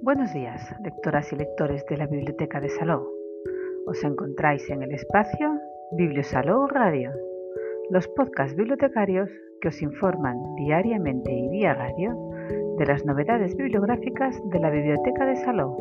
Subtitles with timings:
[0.00, 3.08] Buenos días, lectoras y lectores de la Biblioteca de Salou.
[3.86, 5.58] Os encontráis en el espacio
[5.92, 7.10] Bibliosalou Radio,
[7.90, 9.28] los podcasts bibliotecarios
[9.60, 12.16] que os informan diariamente y vía radio
[12.78, 15.76] de las novedades bibliográficas de la Biblioteca de Salou.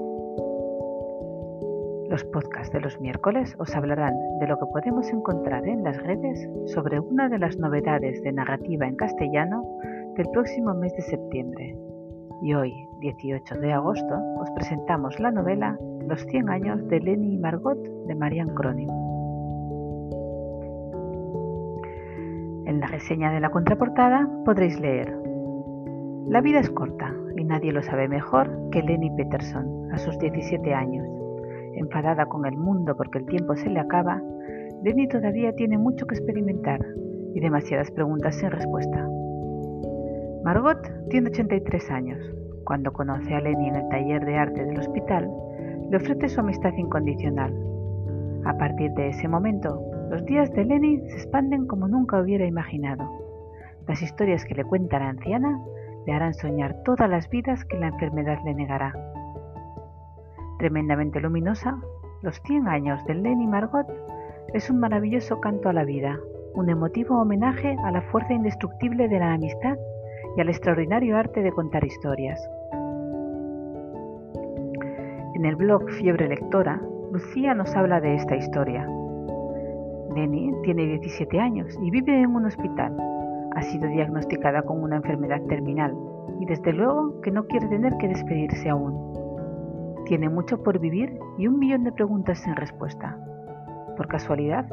[2.09, 6.49] Los podcasts de los miércoles os hablarán de lo que podemos encontrar en las redes
[6.73, 9.63] sobre una de las novedades de narrativa en castellano
[10.15, 11.75] del próximo mes de septiembre.
[12.41, 17.37] Y hoy, 18 de agosto, os presentamos la novela Los 100 años de Lenny y
[17.37, 18.89] Margot de Marianne Cronin.
[22.67, 25.17] En la reseña de la contraportada podréis leer
[26.27, 30.73] La vida es corta y nadie lo sabe mejor que Lenny Peterson a sus 17
[30.73, 31.07] años.
[31.73, 34.21] Enfadada con el mundo porque el tiempo se le acaba,
[34.83, 36.85] Lenny todavía tiene mucho que experimentar
[37.33, 39.07] y demasiadas preguntas sin respuesta.
[40.47, 42.23] Margot tiene 83 años
[42.63, 45.29] cuando conoce a Lenny en el taller de arte del hospital,
[45.91, 47.53] le ofrece su amistad incondicional.
[48.45, 53.11] A partir de ese momento, los días de Lenny se expanden como nunca hubiera imaginado.
[53.89, 55.59] Las historias que le cuenta la anciana
[56.05, 58.93] le harán soñar todas las vidas que la enfermedad le negará.
[60.59, 61.77] Tremendamente luminosa,
[62.21, 63.87] Los 100 años de Lenny Margot
[64.53, 66.17] es un maravilloso canto a la vida,
[66.53, 69.77] un emotivo homenaje a la fuerza indestructible de la amistad
[70.37, 72.39] y al extraordinario arte de contar historias.
[75.33, 76.79] En el blog Fiebre Lectora,
[77.11, 78.87] Lucía nos habla de esta historia.
[80.13, 82.95] Neni tiene 17 años y vive en un hospital.
[83.55, 85.95] Ha sido diagnosticada con una enfermedad terminal
[86.39, 90.03] y desde luego que no quiere tener que despedirse aún.
[90.05, 93.17] Tiene mucho por vivir y un millón de preguntas sin respuesta.
[93.97, 94.67] Por casualidad,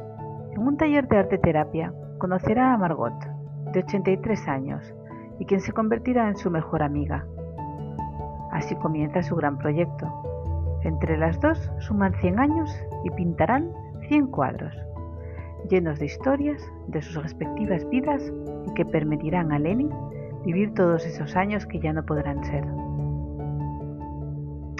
[0.52, 3.14] en un taller de arte terapia conocerá a Margot,
[3.72, 4.94] de 83 años,
[5.38, 7.26] y quien se convertirá en su mejor amiga.
[8.52, 10.12] Así comienza su gran proyecto,
[10.84, 12.70] entre las dos suman 100 años
[13.04, 13.72] y pintarán
[14.08, 14.74] 100 cuadros,
[15.70, 18.22] llenos de historias de sus respectivas vidas
[18.66, 19.88] y que permitirán a Lenny
[20.44, 22.64] vivir todos esos años que ya no podrán ser.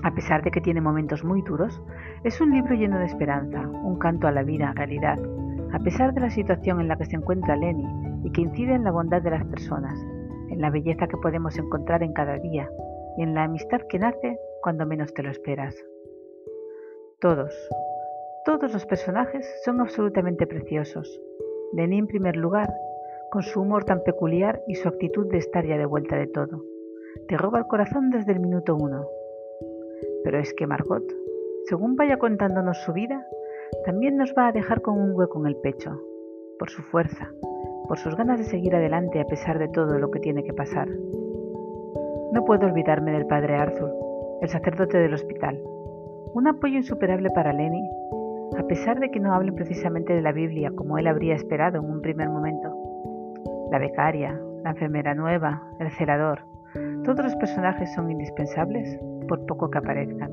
[0.02, 1.82] A pesar de que tiene momentos muy duros,
[2.22, 5.18] es un libro lleno de esperanza, un canto a la vida en realidad,
[5.72, 7.88] a pesar de la situación en la que se encuentra Lenny
[8.24, 9.98] y que incide en la bondad de las personas,
[10.54, 12.70] en la belleza que podemos encontrar en cada día
[13.16, 15.74] y en la amistad que nace cuando menos te lo esperas.
[17.20, 17.52] Todos,
[18.44, 21.20] todos los personajes son absolutamente preciosos.
[21.72, 22.72] Denis en primer lugar,
[23.30, 26.62] con su humor tan peculiar y su actitud de estar ya de vuelta de todo.
[27.26, 29.06] Te roba el corazón desde el minuto uno.
[30.22, 31.04] Pero es que Margot,
[31.66, 33.26] según vaya contándonos su vida,
[33.84, 36.00] también nos va a dejar con un hueco en el pecho,
[36.58, 37.32] por su fuerza,
[37.86, 40.88] por sus ganas de seguir adelante a pesar de todo lo que tiene que pasar.
[42.32, 43.92] No puedo olvidarme del padre Arthur,
[44.40, 45.60] el sacerdote del hospital,
[46.34, 47.88] un apoyo insuperable para Lenny,
[48.58, 51.90] a pesar de que no hablen precisamente de la Biblia como él habría esperado en
[51.90, 52.74] un primer momento.
[53.70, 56.40] La becaria, la enfermera nueva, el celador,
[57.04, 60.30] todos los personajes son indispensables por poco que aparezcan.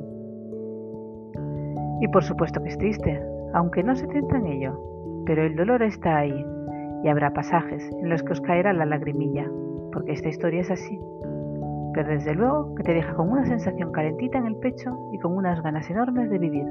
[2.00, 3.22] Y por supuesto que es triste,
[3.54, 6.46] aunque no se centra en ello, pero el dolor está ahí
[7.04, 9.50] y habrá pasajes en los que os caerá la lagrimilla,
[9.92, 11.00] porque esta historia es así
[11.94, 15.36] pero desde luego que te deja con una sensación calentita en el pecho y con
[15.36, 16.66] unas ganas enormes de vivir,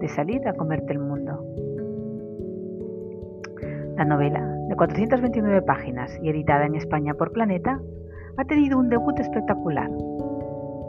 [0.00, 1.44] de salir a comerte el mundo.
[3.96, 7.80] La novela, de 429 páginas y editada en España por Planeta,
[8.36, 9.90] ha tenido un debut espectacular.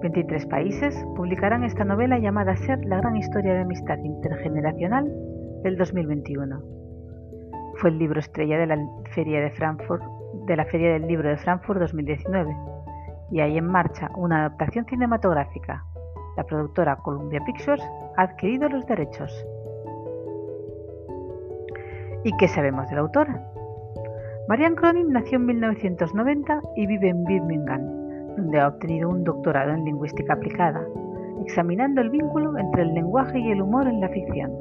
[0.02, 5.12] 23 países publicarán esta novela llamada Ser la gran historia de amistad intergeneracional
[5.64, 6.87] del 2021.
[7.78, 12.56] Fue el libro estrella de la Feria del Libro de Frankfurt 2019
[13.30, 15.84] y hay en marcha una adaptación cinematográfica.
[16.38, 17.84] La productora Columbia Pictures
[18.16, 19.32] ha adquirido los derechos.
[22.24, 23.44] ¿Y qué sabemos de la autora?
[24.48, 27.82] Marianne Cronin nació en 1990 y vive en Birmingham,
[28.38, 30.82] donde ha obtenido un doctorado en lingüística aplicada,
[31.44, 34.52] examinando el vínculo entre el lenguaje y el humor en la ficción.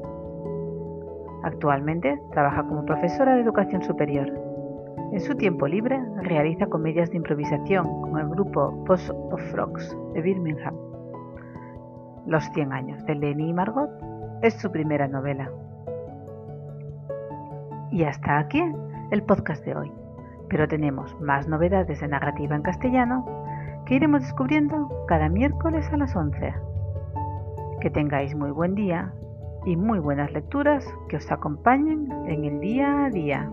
[1.43, 4.47] Actualmente trabaja como profesora de educación superior
[5.13, 10.21] en su tiempo libre realiza comedias de improvisación con el grupo Post of Frogs de
[10.21, 10.75] Birmingham.
[12.27, 13.89] Los 100 años de Lenny y Margot
[14.43, 15.49] es su primera novela.
[17.93, 18.61] Y hasta aquí
[19.13, 19.93] el podcast de hoy.
[20.49, 23.25] Pero tenemos más novedades de narrativa en castellano
[23.87, 26.53] que iremos descubriendo cada miércoles a las 11.
[27.81, 29.13] Que tengáis muy buen día
[29.67, 33.51] y muy buenas lecturas que os acompañen en el día a día.